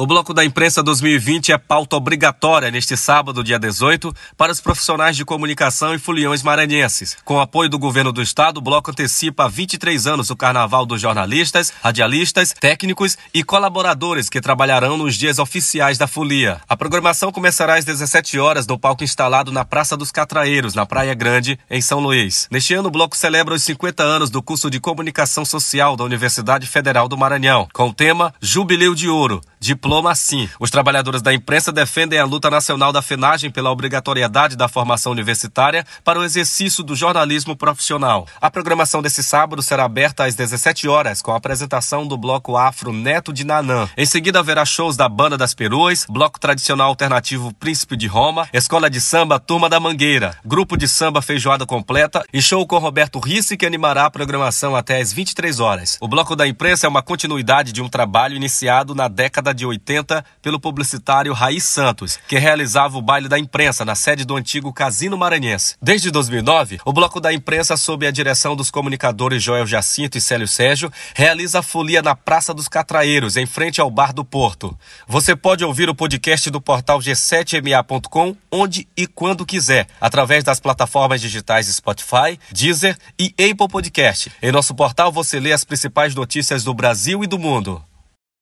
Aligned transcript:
O 0.00 0.06
Bloco 0.06 0.32
da 0.32 0.44
Imprensa 0.44 0.80
2020 0.80 1.50
é 1.50 1.58
pauta 1.58 1.96
obrigatória 1.96 2.70
neste 2.70 2.96
sábado, 2.96 3.42
dia 3.42 3.58
18, 3.58 4.14
para 4.36 4.52
os 4.52 4.60
profissionais 4.60 5.16
de 5.16 5.24
comunicação 5.24 5.92
e 5.92 5.98
foliões 5.98 6.40
maranhenses. 6.40 7.16
Com 7.24 7.40
apoio 7.40 7.68
do 7.68 7.80
governo 7.80 8.12
do 8.12 8.22
estado, 8.22 8.58
o 8.58 8.60
bloco 8.60 8.92
antecipa 8.92 9.46
há 9.46 9.48
23 9.48 10.06
anos 10.06 10.30
o 10.30 10.36
carnaval 10.36 10.86
dos 10.86 11.00
jornalistas, 11.00 11.72
radialistas, 11.82 12.52
técnicos 12.52 13.18
e 13.34 13.42
colaboradores 13.42 14.28
que 14.28 14.40
trabalharão 14.40 14.96
nos 14.96 15.16
dias 15.16 15.40
oficiais 15.40 15.98
da 15.98 16.06
folia. 16.06 16.60
A 16.68 16.76
programação 16.76 17.32
começará 17.32 17.74
às 17.74 17.84
17 17.84 18.38
horas 18.38 18.68
no 18.68 18.78
palco 18.78 19.02
instalado 19.02 19.50
na 19.50 19.64
Praça 19.64 19.96
dos 19.96 20.12
Catraeiros, 20.12 20.74
na 20.74 20.86
Praia 20.86 21.12
Grande, 21.12 21.58
em 21.68 21.80
São 21.80 21.98
Luís. 21.98 22.46
Neste 22.52 22.72
ano, 22.72 22.86
o 22.86 22.92
bloco 22.92 23.16
celebra 23.16 23.52
os 23.52 23.64
50 23.64 24.04
anos 24.04 24.30
do 24.30 24.44
curso 24.44 24.70
de 24.70 24.78
Comunicação 24.78 25.44
Social 25.44 25.96
da 25.96 26.04
Universidade 26.04 26.68
Federal 26.68 27.08
do 27.08 27.18
Maranhão, 27.18 27.66
com 27.72 27.88
o 27.88 27.92
tema 27.92 28.32
Jubileu 28.40 28.94
de 28.94 29.08
Ouro 29.08 29.40
Diploma 29.60 30.14
sim. 30.14 30.48
Os 30.60 30.70
trabalhadores 30.70 31.20
da 31.20 31.34
imprensa 31.34 31.72
defendem 31.72 32.18
a 32.18 32.24
luta 32.24 32.48
nacional 32.48 32.92
da 32.92 33.02
FENAGEM 33.02 33.50
pela 33.50 33.70
obrigatoriedade 33.70 34.56
da 34.56 34.68
formação 34.68 35.12
universitária 35.12 35.84
para 36.04 36.18
o 36.18 36.24
exercício 36.24 36.84
do 36.84 36.94
jornalismo 36.94 37.56
profissional. 37.56 38.26
A 38.40 38.50
programação 38.50 39.02
desse 39.02 39.22
sábado 39.22 39.62
será 39.62 39.84
aberta 39.84 40.24
às 40.24 40.34
17 40.34 40.88
horas 40.88 41.20
com 41.20 41.32
a 41.32 41.36
apresentação 41.36 42.06
do 42.06 42.16
bloco 42.16 42.56
Afro 42.56 42.92
Neto 42.92 43.32
de 43.32 43.44
Nanã. 43.44 43.88
Em 43.96 44.06
seguida 44.06 44.38
haverá 44.38 44.64
shows 44.64 44.96
da 44.96 45.08
Banda 45.08 45.36
das 45.36 45.54
Peruas, 45.54 46.06
bloco 46.08 46.38
tradicional 46.38 46.88
alternativo 46.88 47.52
Príncipe 47.54 47.96
de 47.96 48.06
Roma, 48.06 48.48
Escola 48.52 48.88
de 48.88 49.00
Samba 49.00 49.40
Turma 49.40 49.68
da 49.68 49.80
Mangueira, 49.80 50.36
grupo 50.44 50.76
de 50.76 50.86
samba 50.86 51.20
Feijoada 51.20 51.66
Completa 51.66 52.24
e 52.32 52.40
show 52.40 52.66
com 52.66 52.78
Roberto 52.78 53.18
Risse 53.18 53.56
que 53.56 53.66
animará 53.66 54.06
a 54.06 54.10
programação 54.10 54.76
até 54.76 55.00
às 55.00 55.12
23 55.12 55.58
horas. 55.60 55.98
O 56.00 56.06
bloco 56.06 56.36
da 56.36 56.46
imprensa 56.46 56.86
é 56.86 56.88
uma 56.88 57.02
continuidade 57.02 57.72
de 57.72 57.82
um 57.82 57.88
trabalho 57.88 58.36
iniciado 58.36 58.94
na 58.94 59.08
década 59.08 59.47
década 59.48 59.54
de 59.54 59.66
80 59.66 60.24
pelo 60.42 60.60
publicitário 60.60 61.32
Raiz 61.32 61.64
Santos, 61.64 62.18
que 62.28 62.38
realizava 62.38 62.98
o 62.98 63.02
baile 63.02 63.28
da 63.28 63.38
imprensa 63.38 63.84
na 63.84 63.94
sede 63.94 64.24
do 64.24 64.36
antigo 64.36 64.72
Casino 64.72 65.16
Maranhense. 65.16 65.76
Desde 65.80 66.10
2009, 66.10 66.80
o 66.84 66.92
Bloco 66.92 67.20
da 67.20 67.32
Imprensa, 67.32 67.76
sob 67.76 68.06
a 68.06 68.10
direção 68.10 68.56
dos 68.56 68.70
comunicadores 68.70 69.42
Joel 69.42 69.66
Jacinto 69.66 70.18
e 70.18 70.20
Célio 70.20 70.48
Sérgio, 70.48 70.90
realiza 71.14 71.60
a 71.60 71.62
folia 71.62 72.02
na 72.02 72.14
Praça 72.14 72.52
dos 72.52 72.68
Catraeiros, 72.68 73.36
em 73.36 73.46
frente 73.46 73.80
ao 73.80 73.90
Bar 73.90 74.12
do 74.12 74.24
Porto. 74.24 74.76
Você 75.06 75.34
pode 75.34 75.64
ouvir 75.64 75.88
o 75.88 75.94
podcast 75.94 76.50
do 76.50 76.60
portal 76.60 76.98
g7ma.com 76.98 78.36
onde 78.50 78.88
e 78.96 79.06
quando 79.06 79.46
quiser, 79.46 79.86
através 80.00 80.44
das 80.44 80.60
plataformas 80.60 81.20
digitais 81.20 81.66
Spotify, 81.66 82.38
Deezer 82.52 82.96
e 83.18 83.34
Apple 83.38 83.68
Podcast. 83.68 84.32
Em 84.42 84.52
nosso 84.52 84.74
portal 84.74 85.12
você 85.12 85.40
lê 85.40 85.52
as 85.52 85.64
principais 85.64 86.14
notícias 86.14 86.64
do 86.64 86.74
Brasil 86.74 87.22
e 87.22 87.26
do 87.26 87.38
mundo. 87.38 87.82